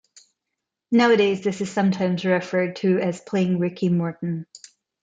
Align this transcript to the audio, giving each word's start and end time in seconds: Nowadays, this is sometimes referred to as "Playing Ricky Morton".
Nowadays, 0.91 1.43
this 1.43 1.61
is 1.61 1.69
sometimes 1.71 2.25
referred 2.25 2.75
to 2.77 2.97
as 2.99 3.21
"Playing 3.21 3.59
Ricky 3.59 3.87
Morton". 3.89 4.47